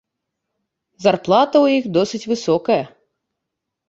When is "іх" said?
1.81-1.85